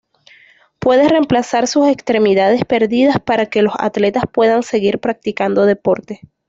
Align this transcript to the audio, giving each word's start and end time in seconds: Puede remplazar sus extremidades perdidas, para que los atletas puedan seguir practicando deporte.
Puede 0.79 1.07
remplazar 1.07 1.67
sus 1.67 1.87
extremidades 1.87 2.65
perdidas, 2.65 3.19
para 3.19 3.45
que 3.45 3.61
los 3.61 3.75
atletas 3.77 4.23
puedan 4.33 4.63
seguir 4.63 4.97
practicando 4.97 5.67
deporte. 5.67 6.21